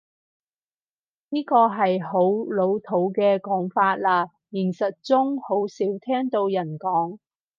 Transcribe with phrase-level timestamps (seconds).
[1.29, 7.19] 呢個係好老土嘅講法喇，現實中好少聽到人講